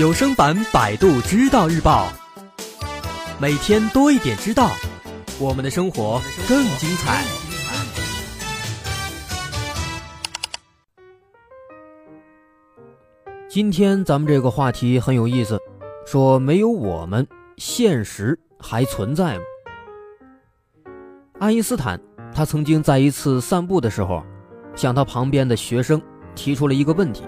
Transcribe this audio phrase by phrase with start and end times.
[0.00, 2.08] 有声版《百度知道日报》，
[3.38, 4.70] 每天多一点知道，
[5.38, 6.18] 我们的生活
[6.48, 7.22] 更精彩。
[13.46, 15.60] 今天咱们这个话题很有意思，
[16.06, 17.28] 说没有我们，
[17.58, 19.44] 现实还存在吗？
[21.40, 22.00] 爱因斯坦
[22.34, 24.24] 他曾经在一次散步的时候，
[24.74, 26.00] 向他旁边的学生
[26.34, 27.22] 提出了一个问题。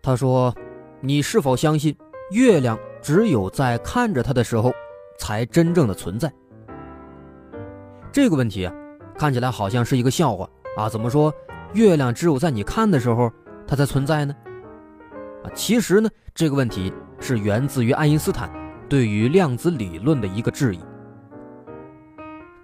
[0.00, 0.54] 他说
[1.00, 1.96] ：“你是否相信
[2.32, 4.72] 月亮只有在看着它的时候，
[5.18, 6.32] 才真正的存在？”
[8.10, 8.74] 这个问题啊，
[9.16, 10.88] 看起来好像是一个笑话啊！
[10.88, 11.32] 怎么说
[11.74, 13.30] 月亮只有在你看的时候，
[13.66, 14.34] 它才存在呢？
[15.44, 18.50] 啊，其实呢，这个问题是源自于爱因斯坦
[18.88, 20.80] 对于量子理论的一个质疑。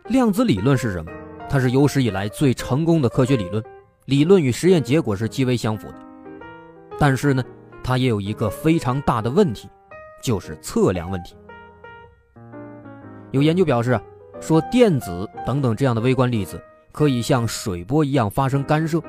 [0.08, 1.10] 量子理论是什么？
[1.48, 3.62] 它是有史以来最成功的科学理论，
[4.06, 5.94] 理论与实验结果是极为相符的。
[6.98, 7.44] 但是呢，
[7.84, 9.68] 它也有一个非常大的问题，
[10.22, 11.36] 就是测量问题。
[13.30, 14.00] 有研究表示，
[14.40, 16.58] 说电子等等这样的微观粒子
[16.92, 19.02] 可以像水波一样发生干涉，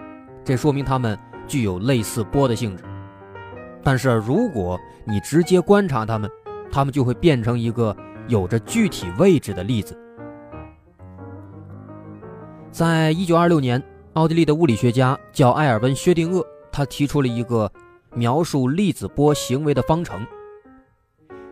[0.44, 1.18] 这说明它们
[1.48, 2.84] 具有类似波的性质。
[3.82, 6.30] 但是如果你直接观察它们，
[6.70, 7.96] 它们就会变成一个
[8.28, 9.98] 有着具体位置的粒子。
[12.72, 13.82] 在一九二六年，
[14.16, 16.44] 奥地利的物理学家叫埃尔温·薛定谔。
[16.72, 17.72] 他提出了一个
[18.16, 20.26] 描述粒子波行为的方程。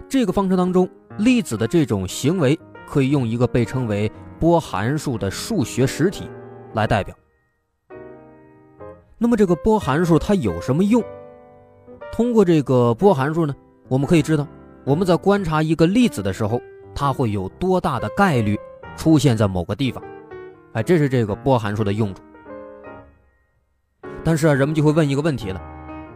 [0.09, 6.29] 这个方程当中，粒子的这种行为可以用一个被称为波函数的数学实体
[6.73, 7.15] 来代表。
[9.17, 11.03] 那么，这个波函数它有什么用？
[12.11, 13.55] 通过这个波函数呢，
[13.87, 14.45] 我们可以知道
[14.83, 16.61] 我们在观察一个粒子的时候，
[16.93, 18.59] 它会有多大的概率
[18.95, 20.03] 出现在某个地方。
[20.73, 22.21] 哎，这是这个波函数的用处。
[24.23, 25.61] 但是啊，人们就会问一个问题了，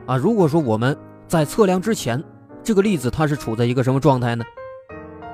[0.08, 2.24] 啊，如果说我们在测量之前，
[2.64, 4.46] 这个粒子它是处在一个什么状态呢？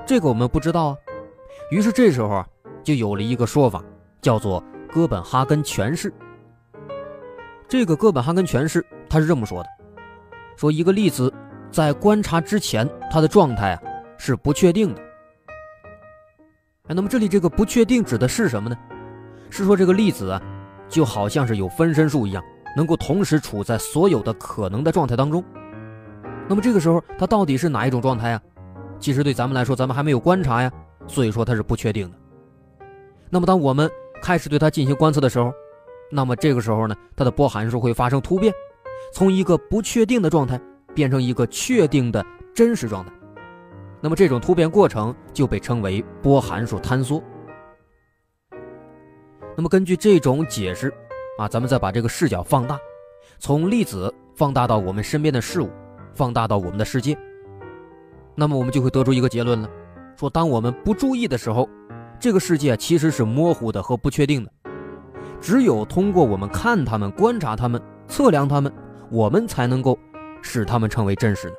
[0.03, 0.97] 这个我们不知道啊。
[1.69, 2.47] 于是这时候啊，
[2.83, 3.83] 就有了一个说法，
[4.19, 6.11] 叫做哥本哈根诠释。
[7.67, 9.69] 这个哥本哈根诠释它是这么说的：
[10.57, 11.31] 说一个粒子
[11.69, 13.81] 在观察之前，它的状态啊
[14.17, 15.01] 是不确定的。
[16.87, 18.75] 哎，那么这里这个不确定指的是什么呢？
[19.51, 20.41] 是说这个粒子啊，
[20.89, 22.43] 就好像是有分身术一样。
[22.75, 25.43] 能够同时处在所有的可能的状态当中，
[26.47, 28.41] 那么这个时候它到底是哪一种状态呀？
[28.99, 30.71] 其实对咱们来说，咱们还没有观察呀，
[31.07, 32.17] 所以说它是不确定的。
[33.29, 33.89] 那么当我们
[34.21, 35.51] 开始对它进行观测的时候，
[36.11, 38.53] 那么这个时候呢，它的波函数会发生突变，
[39.13, 40.59] 从一个不确定的状态
[40.95, 43.11] 变成一个确定的真实状态。
[43.99, 47.21] 那么这种突变过程就被称为波函数坍缩。
[49.55, 50.93] 那么根据这种解释。
[51.37, 52.79] 啊，咱们再把这个视角放大，
[53.39, 55.69] 从粒子放大到我们身边的事物，
[56.13, 57.17] 放大到我们的世界，
[58.35, 59.69] 那么我们就会得出一个结论了：
[60.15, 61.67] 说当我们不注意的时候，
[62.19, 64.51] 这个世界其实是模糊的和不确定的。
[65.41, 68.71] 只有通过我们看他们、观察他们、测量他们，
[69.09, 69.97] 我们才能够
[70.43, 71.55] 使他们成为真实的。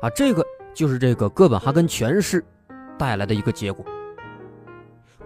[0.00, 0.42] 啊，这个
[0.72, 2.42] 就是这个哥本哈根诠释
[2.98, 3.84] 带来的一个结果。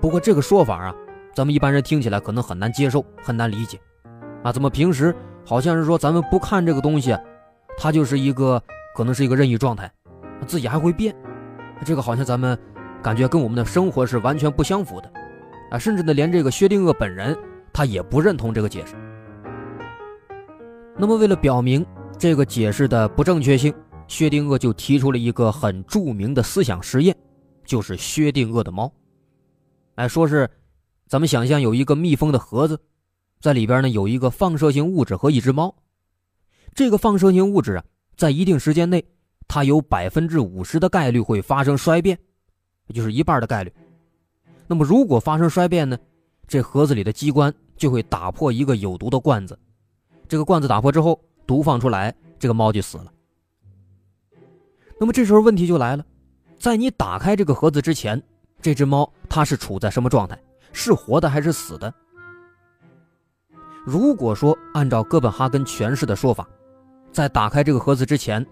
[0.00, 0.92] 不过这个说法啊。
[1.34, 3.80] 咱们一般人听起来可能很难接受，很难理解，
[4.42, 5.14] 啊，怎么平时
[5.46, 7.16] 好像是说咱们不看这个东西，
[7.78, 8.62] 它就是一个
[8.94, 9.90] 可能是一个任意状态，
[10.46, 11.14] 自己还会变，
[11.86, 12.58] 这个好像咱们
[13.02, 15.10] 感觉跟我们的生活是完全不相符的，
[15.70, 17.34] 啊，甚至呢连这个薛定谔本人
[17.72, 18.94] 他也不认同这个解释。
[20.98, 21.84] 那么为了表明
[22.18, 23.72] 这个解释的不正确性，
[24.06, 27.16] 薛定谔就提出了一个很著名的思想实验，
[27.64, 28.92] 就是薛定谔的猫，
[29.94, 30.46] 哎，说是。
[31.12, 32.80] 咱们想象有一个密封的盒子，
[33.38, 35.76] 在里边呢有一个放射性物质和一只猫。
[36.74, 37.84] 这个放射性物质啊，
[38.16, 39.04] 在一定时间内，
[39.46, 42.18] 它有百分之五十的概率会发生衰变，
[42.86, 43.70] 也就是一半的概率。
[44.66, 45.98] 那么如果发生衰变呢，
[46.48, 49.58] 这盒子里的机关就会打破一个有毒的罐子。
[50.26, 53.12] 这个罐子打破之后，毒放出来，这个猫就死了。
[54.98, 56.06] 那么这时候问题就来了，
[56.58, 58.22] 在你打开这个盒子之前，
[58.62, 60.42] 这只猫它是处在什么状态？
[60.72, 61.92] 是活的还是死的？
[63.84, 66.48] 如果说按照哥本哈根诠释的说法，
[67.10, 68.46] 在打开这个盒子之前，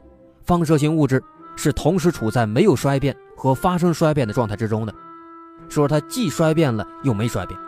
[0.45, 1.23] 放射性物质
[1.57, 4.93] 是同时处在没有衰变和发生衰变的状态之中的，
[5.69, 7.59] 说它既衰变了又没衰变。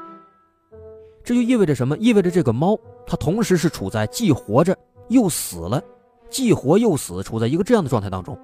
[1.24, 1.96] 这就意味着什么？
[1.98, 2.76] 意味着这个猫
[3.06, 4.76] 它同时是处在既活着
[5.08, 5.80] 又死了，
[6.28, 8.36] 既活又死，处在一个这样的状态当中。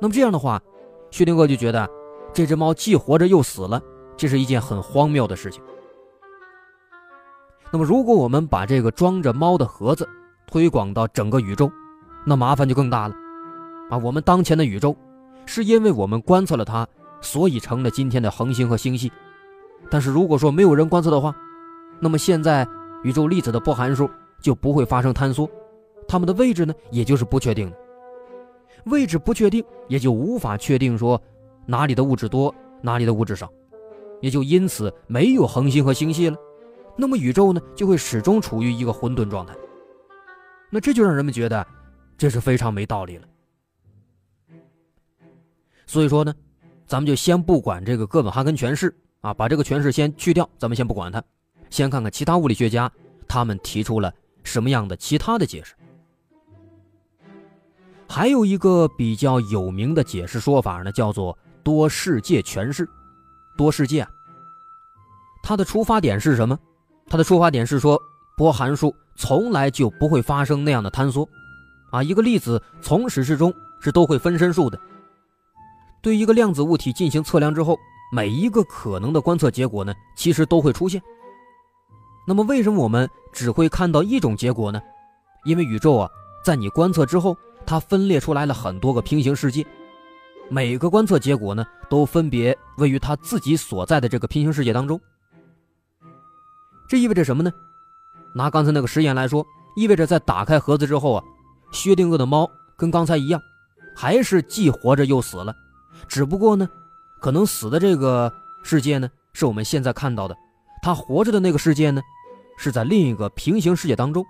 [0.00, 0.62] 那么这样的话，
[1.10, 1.90] 薛定谔就觉得
[2.32, 3.82] 这只猫既活着又死了。
[4.16, 5.62] 这是一件很荒谬的事情。
[7.70, 10.08] 那么，如果我们把这个装着猫的盒子
[10.46, 11.70] 推广到整个宇宙，
[12.24, 13.14] 那麻烦就更大了。
[13.90, 14.96] 啊，我们当前的宇宙，
[15.44, 16.86] 是因为我们观测了它，
[17.20, 19.10] 所以成了今天的恒星和星系。
[19.90, 21.34] 但是如果说没有人观测的话，
[22.00, 22.66] 那么现在
[23.02, 24.08] 宇宙粒子的波函数
[24.40, 25.50] 就不会发生坍缩，
[26.06, 27.76] 它们的位置呢，也就是不确定的。
[28.84, 31.20] 位置不确定，也就无法确定说
[31.66, 33.50] 哪里的物质多，哪里的物质少，
[34.24, 36.36] 也就因此没有恒星和星系了。
[36.96, 39.54] 那么宇宙呢，就会始终处于一个混沌状态。
[40.70, 41.66] 那这就让人们觉得
[42.16, 43.28] 这是非常没道理了。
[45.84, 46.34] 所以说呢，
[46.86, 51.22] 咱们就先不管这个哥本哈根诠释啊，把这个诠释先去掉，咱们先不管它，
[51.68, 52.90] 先看看其他物理学家
[53.28, 54.10] 他们提出了
[54.42, 55.74] 什么样的其他的解释。
[58.08, 62.88] 还有一个比较有名的解释说法呢，叫做多世界诠释。
[63.56, 64.10] 多世界，啊
[65.42, 66.58] 它的出发点是什么？
[67.08, 68.00] 它的出发点是说，
[68.36, 71.28] 波函数从来就不会发生那样的坍缩，
[71.90, 74.78] 啊，一个粒子从始至终是都会分身术的。
[76.02, 77.78] 对一个量子物体进行测量之后，
[78.12, 81.02] 每一个可能的观测结果呢，其实都会出现。
[82.26, 84.80] 那么，为什么我们只会看到一种结果呢？
[85.44, 86.08] 因为宇宙啊，
[86.44, 87.36] 在你观测之后。
[87.66, 89.66] 它分裂出来了很多个平行世界，
[90.50, 95.00] 每个观测结果呢，都分别位于它自己所在的这个平行世界当中。
[96.88, 97.50] 这意味着什么呢？
[98.34, 99.44] 拿刚才那个实验来说，
[99.74, 101.24] 意味着在打开盒子之后啊，
[101.72, 103.40] 薛定谔的猫跟刚才一样，
[103.96, 105.54] 还是既活着又死了，
[106.06, 106.68] 只不过呢，
[107.20, 108.32] 可能死的这个
[108.62, 110.36] 世界呢，是我们现在看到的，
[110.82, 112.02] 它活着的那个世界呢，
[112.58, 114.24] 是在另一个平行世界当中，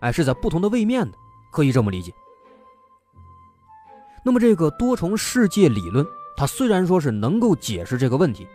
[0.00, 1.16] 哎，是在不同的位面的，
[1.52, 2.12] 可以这么理解。
[4.28, 8.46] 那么，这个多重世界理论，它虽然说是能够解释这个问题，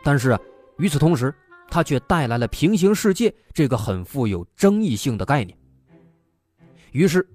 [0.00, 0.38] 但是，
[0.78, 1.34] 与此同时，
[1.68, 5.58] 它却带来了平行世界这个很富有争议性的概念。
[6.92, 7.28] 于是，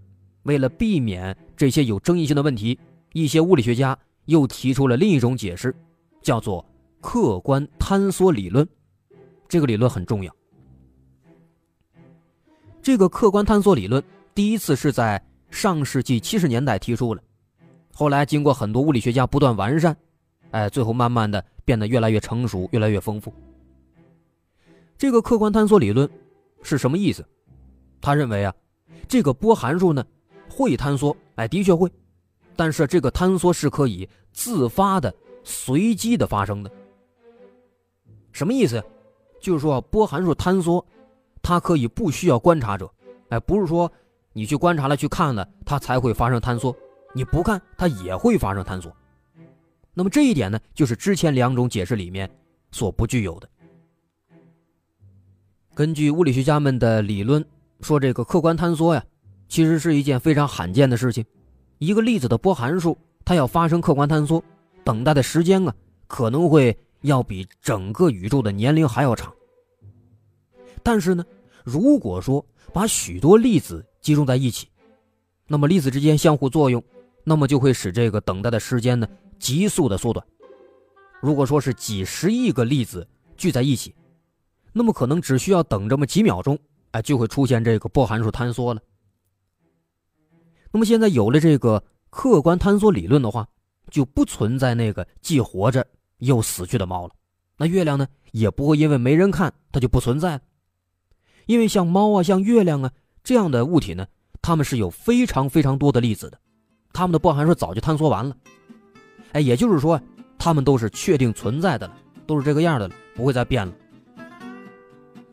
[0.44, 2.80] 为了避免这些有争议性的问题，
[3.12, 5.76] 一些物理学家又提出了另一种解释，
[6.22, 6.66] 叫做
[7.02, 8.66] 客观坍缩理论。
[9.50, 10.34] 这个理论很重要。
[12.82, 14.02] 这个客观坍缩理论
[14.34, 15.22] 第一次是在
[15.52, 17.22] 上世纪七十年代提出了。
[17.98, 19.98] 后来经过很多物理学家不断完善，
[20.52, 23.34] 哎，最后慢慢的变得越来越成熟，越来越丰富。
[25.00, 26.08] 这个客观坍缩理论
[26.62, 27.26] 是什么意思？
[28.00, 28.54] 他认为啊，
[29.08, 30.06] 这个波函数呢
[30.48, 31.92] 会坍缩，哎，的确会，
[32.56, 35.12] 但是这个坍缩是可以自发的、
[35.44, 36.70] 随机的发生的。
[38.32, 38.80] 什么意思？
[39.40, 40.86] 就是说波函数坍缩，
[41.42, 42.88] 它可以不需要观察者，
[43.30, 43.92] 哎，不是说
[44.34, 46.76] 你去观察了、去看了，它才会发生坍缩。
[47.14, 48.96] 你不看，它也会发生坍缩。
[49.94, 52.30] 那么这一点呢，就是之前两种解释里面
[52.72, 53.50] 所不具有的。
[55.74, 57.44] 根据物理学家们的理论
[57.82, 59.04] 说，这个客观坍缩呀，
[59.48, 61.26] 其实是一件非常罕见的事情。
[61.80, 64.44] 一个粒子的波函数，它要发生客观坍缩，
[64.84, 65.76] 等待的时间啊，
[66.08, 69.34] 可能会要比整个宇宙的年龄还要长。
[70.84, 71.26] 但是呢，
[71.64, 74.68] 如果说把许多粒子集中在一起，
[75.48, 76.84] 那么粒子之间相互作用。
[77.30, 79.06] 那么就会使这个等待的时间呢
[79.38, 80.26] 急速的缩短。
[81.20, 83.94] 如果说是几十亿个粒子聚在一起，
[84.72, 86.58] 那么可能只需要等这么几秒钟，
[86.92, 88.82] 哎，就会出现这个波函数坍缩了。
[90.72, 93.46] 那么现在有了这个客观坍缩理论的话，
[93.92, 95.86] 就不存在那个既活着
[96.20, 97.14] 又死去的猫了。
[97.58, 100.40] 那月亮呢，也不会因为没人看它就不存在。
[101.46, 104.08] 因为像猫啊、像月亮啊这样的物体呢，
[104.42, 106.40] 它们是有非常非常多的粒子的。
[106.98, 108.36] 它们的波函数早就坍缩完了，
[109.34, 110.02] 哎，也就是说，
[110.36, 111.94] 它们都是确定存在的了，
[112.26, 113.72] 都是这个样的了，不会再变了。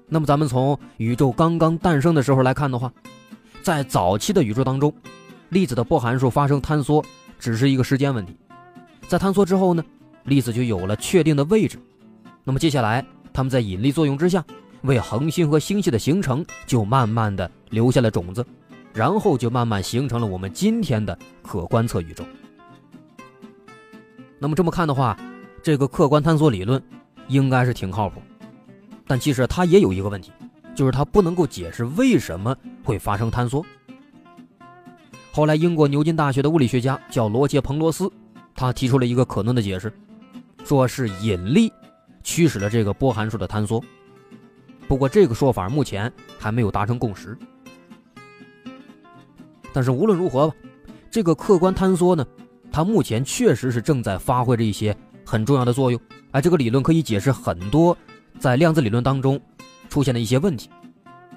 [0.06, 2.92] 那么，咱们从宇宙刚刚诞生的时候来看的话，
[3.62, 4.92] 在早期的宇宙当中，
[5.48, 7.02] 粒子的波函数发生坍缩
[7.38, 8.36] 只是一个时间问题。
[9.08, 9.82] 在坍缩之后呢，
[10.24, 11.78] 粒子就有了确定的位置。
[12.44, 13.02] 那么接下来，
[13.32, 14.44] 它们在引力作用之下，
[14.82, 18.44] 为恒星和星系的形成就慢慢的留下了种子。
[18.94, 22.24] 然后就慢慢形成了我们今天的可观测宇宙。
[24.38, 25.18] 那么这么看的话，
[25.62, 26.80] 这个客观坍缩理论
[27.26, 28.22] 应该是挺靠谱，
[29.06, 30.30] 但其实它也有一个问题，
[30.76, 33.64] 就是它不能够解释为什么会发生坍缩。
[35.32, 38.08] 后来，英国牛津大学的物理学家叫罗杰·彭罗斯，
[38.54, 39.92] 他提出了一个可能的解释，
[40.64, 41.72] 说是引力
[42.22, 43.82] 驱使了这个波函数的坍缩。
[44.86, 47.36] 不过，这个说法目前还没有达成共识。
[49.74, 50.54] 但是无论如何吧，
[51.10, 52.24] 这个客观坍缩呢，
[52.70, 56.00] 它目前确实是正在发挥着一些很重要的作用。
[56.30, 57.96] 哎，这个理论可以解释很多
[58.38, 59.40] 在量子理论当中
[59.88, 60.70] 出现的一些问题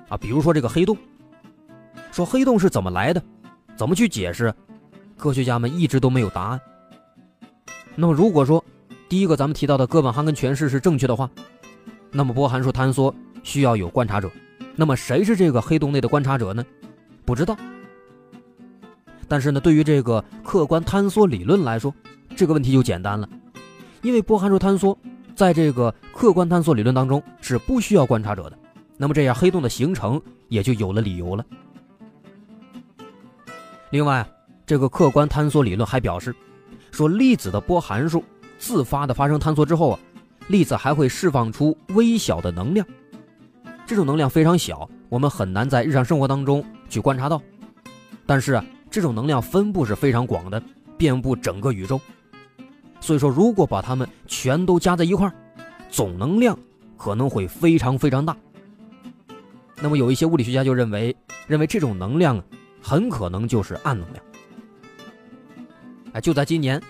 [0.08, 0.96] 啊，比如说这个黑洞。
[2.12, 3.22] 说黑洞是怎么来的，
[3.76, 4.54] 怎么去解释？
[5.18, 6.62] 科学家们一直都没有答案。
[7.96, 8.64] 那么，如果说
[9.10, 11.28] 第一个咱们提到的哥本哈根诠释是正确的话，
[12.12, 14.30] 那么波函数坍缩需要有观察者。
[14.76, 16.64] 那么，谁是这个黑洞内的观察者呢？
[17.26, 17.58] 不知道。
[19.28, 21.94] 但是呢，对于这个客观坍缩理论来说，
[22.36, 23.28] 这个问题就简单了，
[24.02, 24.98] 因为波函数坍缩
[25.36, 28.58] 在这个客观坍缩理论当中是不需要观察者的。
[28.96, 31.46] 那么这样，黑洞的形成也就有了理由了。
[33.92, 34.28] 另外，
[34.66, 36.36] 这个客观坍缩理论还表示，
[36.92, 38.24] 说粒子的波函数
[38.58, 40.00] 自发的发生坍缩之后啊，
[40.48, 42.86] 粒子还会释放出微小的能量，
[43.86, 47.42] 这种能量非常小，我们很难在日常生活当中去观察到。
[48.26, 50.62] 但是啊，这种能量分布是非常广的，
[50.98, 52.00] 遍布整个宇宙。
[53.00, 55.34] 所以说，如果把它们全都加在一块儿，
[55.90, 56.58] 总能量
[56.98, 58.36] 可能会非常非常大。
[59.80, 61.16] 那么有一些物理学家就认为，
[61.46, 62.42] 认为这种能量，
[62.82, 64.24] 很可能就是暗能量。
[66.14, 66.82] 哎，就在今年，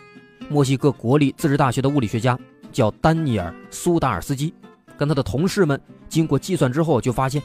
[0.49, 2.39] 墨西哥国立自治大学的物理学家
[2.71, 4.53] 叫丹尼尔·苏达尔斯基，
[4.97, 7.41] 跟他的同事们经过计算之后，就发现，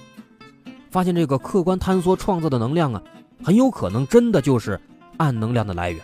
[0.88, 3.02] 发现这个客观坍缩创造的能量啊，
[3.42, 4.80] 很有可能真的就是
[5.16, 6.00] 暗能量的来源。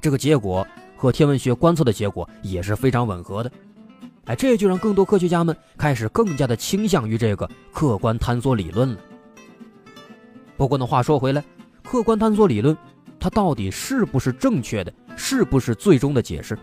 [0.00, 3.50] 这个结果和天文学观测的结果也是非常吻合的。
[4.26, 8.98] 哎，这就让更多科学家们开始更加的倾向于这个客观坍缩理论了。
[10.56, 11.44] 不过呢，话说回来，
[11.82, 12.76] 客观坍缩理论
[13.20, 16.58] 它到底是不是正确的，是不是最终的解释？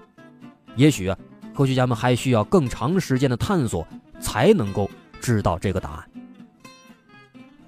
[0.76, 1.18] 也许啊，
[1.54, 3.88] 科学家们还需要更长时间的探索
[4.20, 6.11] 才能够知道这个答案。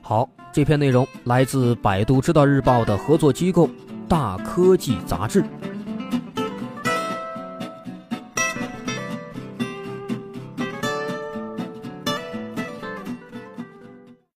[0.06, 3.70] 好，这篇内容来自百度知道日报的合作机构
[4.06, 5.46] 大科技杂志。